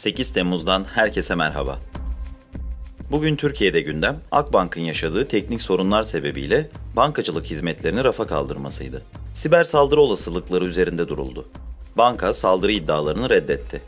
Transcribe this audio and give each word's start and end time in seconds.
8 0.00 0.32
Temmuz'dan 0.32 0.84
herkese 0.94 1.34
merhaba. 1.34 1.78
Bugün 3.10 3.36
Türkiye'de 3.36 3.80
gündem 3.80 4.20
Akbank'ın 4.30 4.80
yaşadığı 4.80 5.28
teknik 5.28 5.62
sorunlar 5.62 6.02
sebebiyle 6.02 6.70
bankacılık 6.96 7.46
hizmetlerini 7.46 8.04
rafa 8.04 8.26
kaldırmasıydı. 8.26 9.02
Siber 9.34 9.64
saldırı 9.64 10.00
olasılıkları 10.00 10.64
üzerinde 10.64 11.08
duruldu. 11.08 11.48
Banka 11.98 12.34
saldırı 12.34 12.72
iddialarını 12.72 13.30
reddetti. 13.30 13.82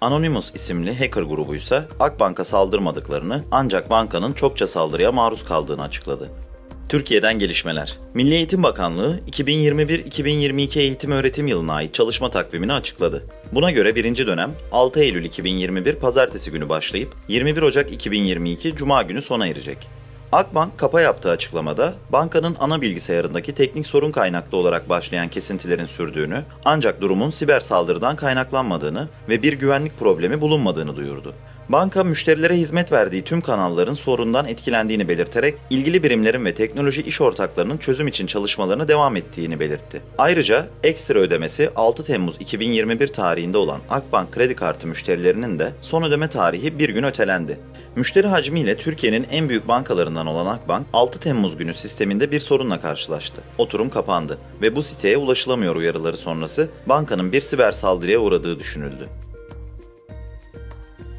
Anonymous 0.00 0.54
isimli 0.54 0.98
hacker 0.98 1.22
grubu 1.22 1.56
ise 1.56 1.84
Akbank'a 2.00 2.44
saldırmadıklarını 2.44 3.44
ancak 3.50 3.90
bankanın 3.90 4.32
çokça 4.32 4.66
saldırıya 4.66 5.12
maruz 5.12 5.44
kaldığını 5.44 5.82
açıkladı. 5.82 6.30
Türkiye'den 6.88 7.38
gelişmeler. 7.38 7.94
Milli 8.14 8.34
Eğitim 8.34 8.62
Bakanlığı 8.62 9.20
2021-2022 9.30 10.78
eğitim 10.78 11.10
öğretim 11.10 11.46
yılına 11.46 11.72
ait 11.72 11.94
çalışma 11.94 12.30
takvimini 12.30 12.72
açıkladı. 12.72 13.24
Buna 13.52 13.70
göre 13.70 13.94
birinci 13.94 14.26
dönem 14.26 14.50
6 14.72 15.00
Eylül 15.00 15.24
2021 15.24 15.94
pazartesi 15.94 16.50
günü 16.50 16.68
başlayıp 16.68 17.14
21 17.28 17.62
Ocak 17.62 17.92
2022 17.92 18.76
Cuma 18.76 19.02
günü 19.02 19.22
sona 19.22 19.46
erecek. 19.46 19.78
Akbank 20.32 20.78
kapa 20.78 21.00
yaptığı 21.00 21.30
açıklamada 21.30 21.94
bankanın 22.12 22.56
ana 22.60 22.80
bilgisayarındaki 22.82 23.54
teknik 23.54 23.86
sorun 23.86 24.12
kaynaklı 24.12 24.56
olarak 24.58 24.88
başlayan 24.88 25.28
kesintilerin 25.28 25.86
sürdüğünü 25.86 26.42
ancak 26.64 27.00
durumun 27.00 27.30
siber 27.30 27.60
saldırıdan 27.60 28.16
kaynaklanmadığını 28.16 29.08
ve 29.28 29.42
bir 29.42 29.52
güvenlik 29.52 29.98
problemi 29.98 30.40
bulunmadığını 30.40 30.96
duyurdu. 30.96 31.34
Banka 31.68 32.04
müşterilere 32.04 32.56
hizmet 32.56 32.92
verdiği 32.92 33.24
tüm 33.24 33.40
kanalların 33.40 33.92
sorundan 33.92 34.46
etkilendiğini 34.46 35.08
belirterek 35.08 35.54
ilgili 35.70 36.02
birimlerin 36.02 36.44
ve 36.44 36.54
teknoloji 36.54 37.02
iş 37.02 37.20
ortaklarının 37.20 37.78
çözüm 37.78 38.08
için 38.08 38.26
çalışmalarına 38.26 38.88
devam 38.88 39.16
ettiğini 39.16 39.60
belirtti. 39.60 40.02
Ayrıca 40.18 40.66
ekstra 40.82 41.18
ödemesi 41.18 41.70
6 41.76 42.04
Temmuz 42.04 42.36
2021 42.40 43.08
tarihinde 43.08 43.58
olan 43.58 43.80
Akbank 43.90 44.32
kredi 44.32 44.54
kartı 44.54 44.86
müşterilerinin 44.86 45.58
de 45.58 45.72
son 45.80 46.02
ödeme 46.02 46.28
tarihi 46.28 46.78
bir 46.78 46.88
gün 46.88 47.02
ötelendi. 47.02 47.58
Müşteri 47.96 48.26
hacmiyle 48.26 48.76
Türkiye'nin 48.76 49.26
en 49.30 49.48
büyük 49.48 49.68
bankalarından 49.68 50.26
olan 50.26 50.46
Akbank 50.46 50.86
6 50.92 51.20
Temmuz 51.20 51.56
günü 51.56 51.74
sisteminde 51.74 52.30
bir 52.30 52.40
sorunla 52.40 52.80
karşılaştı. 52.80 53.42
Oturum 53.58 53.90
kapandı 53.90 54.38
ve 54.62 54.76
bu 54.76 54.82
siteye 54.82 55.16
ulaşılamıyor 55.16 55.76
uyarıları 55.76 56.16
sonrası 56.16 56.68
bankanın 56.86 57.32
bir 57.32 57.40
siber 57.40 57.72
saldırıya 57.72 58.18
uğradığı 58.18 58.58
düşünüldü. 58.58 59.08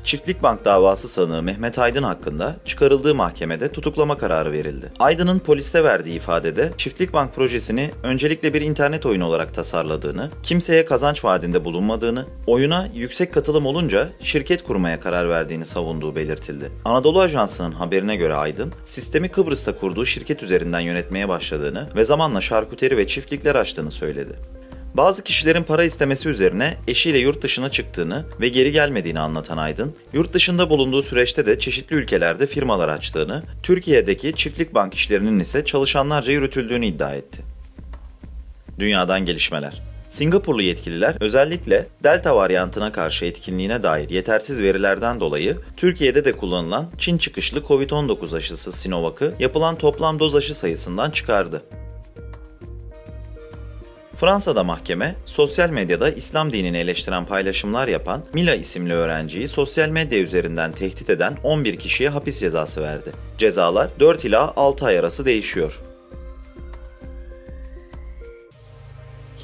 Çiftlik 0.08 0.44
Bank 0.44 0.66
davası 0.66 1.08
sanığı 1.08 1.42
Mehmet 1.42 1.80
Aydın 1.80 2.04
hakkında 2.04 2.56
çıkarıldığı 2.66 3.16
mahkemede 3.16 3.72
tutuklama 3.72 4.18
kararı 4.18 4.52
verildi. 4.52 4.92
Aydın'ın 5.00 5.40
poliste 5.40 5.84
verdiği 5.84 6.16
ifadede 6.16 6.72
Çiftlik 6.78 7.14
Bank 7.14 7.36
projesini 7.36 7.92
öncelikle 8.04 8.54
bir 8.54 8.62
internet 8.62 9.06
oyunu 9.06 9.26
olarak 9.26 9.54
tasarladığını, 9.54 10.30
kimseye 10.44 10.86
kazanç 10.86 11.26
vaadinde 11.26 11.66
bulunmadığını, 11.66 12.26
oyuna 12.48 12.88
yüksek 12.94 13.34
katılım 13.34 13.66
olunca 13.66 14.10
şirket 14.20 14.64
kurmaya 14.64 15.00
karar 15.00 15.30
verdiğini 15.30 15.66
savunduğu 15.66 16.16
belirtildi. 16.16 16.72
Anadolu 16.86 17.22
Ajansı'nın 17.22 17.72
haberine 17.72 18.16
göre 18.16 18.36
Aydın, 18.36 18.74
sistemi 18.86 19.30
Kıbrıs'ta 19.30 19.80
kurduğu 19.80 20.06
şirket 20.06 20.44
üzerinden 20.44 20.80
yönetmeye 20.80 21.30
başladığını 21.30 21.90
ve 21.96 22.06
zamanla 22.06 22.42
şarküteri 22.42 22.98
ve 22.98 23.08
çiftlikler 23.08 23.56
açtığını 23.56 23.92
söyledi. 23.92 24.57
Bazı 24.98 25.24
kişilerin 25.24 25.64
para 25.64 25.84
istemesi 25.84 26.30
üzerine 26.30 26.78
eşiyle 26.88 27.18
yurt 27.18 27.42
dışına 27.42 27.72
çıktığını 27.72 28.26
ve 28.42 28.50
geri 28.50 28.72
gelmediğini 28.72 29.20
anlatan 29.20 29.58
Aydın, 29.58 29.96
yurt 30.14 30.34
dışında 30.34 30.70
bulunduğu 30.70 31.04
süreçte 31.04 31.46
de 31.46 31.60
çeşitli 31.60 31.96
ülkelerde 31.96 32.48
firmalar 32.48 32.90
açtığını, 32.90 33.44
Türkiye'deki 33.64 34.34
çiftlik 34.36 34.74
bank 34.74 34.94
işlerinin 34.94 35.40
ise 35.40 35.66
çalışanlarca 35.66 36.34
yürütüldüğünü 36.34 36.86
iddia 36.86 37.14
etti. 37.14 37.42
Dünyadan 38.80 39.26
gelişmeler 39.26 39.82
Singapurlu 40.10 40.62
yetkililer 40.62 41.16
özellikle 41.20 41.88
Delta 42.04 42.36
varyantına 42.36 42.92
karşı 42.92 43.26
etkinliğine 43.26 43.84
dair 43.84 44.10
yetersiz 44.10 44.62
verilerden 44.62 45.20
dolayı 45.20 45.58
Türkiye'de 45.78 46.26
de 46.26 46.32
kullanılan 46.32 46.90
Çin 46.98 47.18
çıkışlı 47.18 47.60
COVID-19 47.60 48.38
aşısı 48.38 48.72
Sinovac'ı 48.72 49.34
yapılan 49.40 49.78
toplam 49.78 50.20
doz 50.20 50.36
aşı 50.36 50.56
sayısından 50.56 51.12
çıkardı. 51.12 51.64
Fransa'da 54.20 54.64
mahkeme, 54.64 55.16
sosyal 55.26 55.70
medyada 55.70 56.10
İslam 56.12 56.52
dinini 56.52 56.78
eleştiren 56.78 57.26
paylaşımlar 57.26 57.88
yapan 57.88 58.24
Mila 58.34 58.56
isimli 58.56 58.94
öğrenciyi 58.94 59.48
sosyal 59.48 59.90
medya 59.90 60.20
üzerinden 60.20 60.72
tehdit 60.72 61.10
eden 61.10 61.38
11 61.44 61.80
kişiye 61.80 62.10
hapis 62.10 62.40
cezası 62.40 62.82
verdi. 62.82 63.12
Cezalar 63.38 63.90
4 64.00 64.26
ila 64.26 64.54
6 64.56 64.86
ay 64.86 65.00
arası 65.00 65.26
değişiyor. 65.26 65.82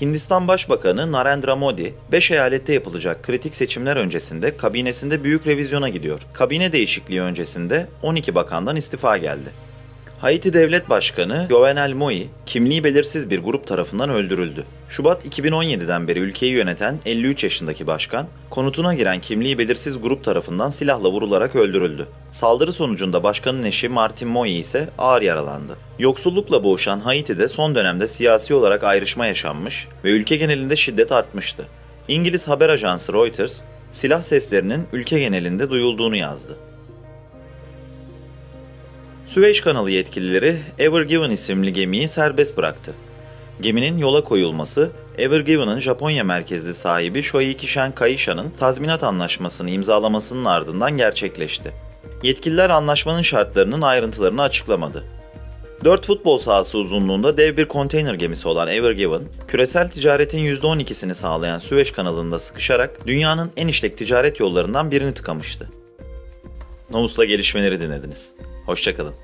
Hindistan 0.02 0.48
Başbakanı 0.48 1.12
Narendra 1.12 1.56
Modi, 1.56 1.94
5 2.12 2.32
eyalette 2.32 2.74
yapılacak 2.74 3.24
kritik 3.24 3.56
seçimler 3.56 3.96
öncesinde 3.96 4.58
kabinesinde 4.58 5.24
büyük 5.24 5.48
revizyona 5.48 5.90
gidiyor. 5.90 6.22
Kabine 6.34 6.72
değişikliği 6.72 7.22
öncesinde 7.22 7.88
12 8.04 8.36
bakandan 8.36 8.76
istifa 8.76 9.18
geldi. 9.18 9.50
Haiti 10.24 10.54
Devlet 10.54 10.90
Başkanı 10.90 11.48
Jovenel 11.50 11.94
Moi, 11.94 12.28
kimliği 12.46 12.84
belirsiz 12.84 13.30
bir 13.30 13.40
grup 13.40 13.68
tarafından 13.68 14.10
öldürüldü. 14.10 14.64
Şubat 14.90 15.26
2017'den 15.26 16.08
beri 16.08 16.20
ülkeyi 16.20 16.52
yöneten 16.52 17.00
53 17.06 17.44
yaşındaki 17.44 17.88
başkan, 17.88 18.28
konutuna 18.50 18.94
giren 18.94 19.22
kimliği 19.22 19.58
belirsiz 19.58 20.02
grup 20.02 20.24
tarafından 20.24 20.70
silahla 20.70 21.12
vurularak 21.12 21.56
öldürüldü. 21.56 22.08
Saldırı 22.32 22.74
sonucunda 22.74 23.24
başkanın 23.24 23.64
eşi 23.64 23.90
Martin 23.90 24.28
Moi 24.28 24.50
ise 24.50 24.90
ağır 24.98 25.22
yaralandı. 25.22 25.78
Yoksullukla 26.00 26.64
boğuşan 26.64 27.00
Haiti'de 27.00 27.48
son 27.48 27.76
dönemde 27.76 28.08
siyasi 28.08 28.54
olarak 28.54 28.84
ayrışma 28.84 29.26
yaşanmış 29.26 29.88
ve 30.04 30.10
ülke 30.10 30.36
genelinde 30.38 30.76
şiddet 30.76 31.12
artmıştı. 31.12 31.66
İngiliz 32.08 32.48
haber 32.48 32.70
ajansı 32.70 33.14
Reuters, 33.14 33.62
silah 33.92 34.22
seslerinin 34.22 34.84
ülke 34.94 35.20
genelinde 35.20 35.70
duyulduğunu 35.70 36.16
yazdı. 36.16 36.58
Süveyş 39.26 39.62
kanalı 39.62 39.92
yetkilileri 39.92 40.58
Ever 40.80 41.02
Given 41.02 41.30
isimli 41.30 41.74
gemiyi 41.74 42.08
serbest 42.08 42.58
bıraktı. 42.58 42.94
Geminin 43.62 43.98
yola 43.98 44.24
koyulması, 44.24 44.92
Ever 45.18 45.40
Given'ın 45.40 45.80
Japonya 45.80 46.24
merkezli 46.24 46.74
sahibi 46.74 47.24
Shoei 47.24 47.58
Shen 47.68 47.92
Kaisha'nın 47.92 48.50
tazminat 48.50 49.04
anlaşmasını 49.04 49.70
imzalamasının 49.70 50.46
ardından 50.46 50.98
gerçekleşti. 50.98 51.72
Yetkililer 52.24 52.70
anlaşmanın 52.70 53.22
şartlarının 53.22 53.82
ayrıntılarını 53.82 54.42
açıklamadı. 54.42 55.04
4 55.84 56.06
futbol 56.06 56.38
sahası 56.38 56.78
uzunluğunda 56.78 57.38
dev 57.38 57.58
bir 57.58 57.66
konteyner 57.66 58.14
gemisi 58.14 58.48
olan 58.48 58.68
Ever 58.68 58.92
Given, 58.92 59.22
küresel 59.48 59.90
ticaretin 59.90 60.40
%12'sini 60.40 61.14
sağlayan 61.14 61.60
Süveyş 61.60 61.92
kanalında 61.92 62.40
sıkışarak 62.40 63.08
dünyanın 63.08 63.52
en 63.58 63.68
işlek 63.68 63.98
ticaret 63.98 64.40
yollarından 64.40 64.92
birini 64.92 65.14
tıkamıştı. 65.14 65.70
Novus'la 66.90 67.26
gelişmeleri 67.26 67.82
dinlediniz. 67.82 68.34
Hoşçakalın. 68.66 69.16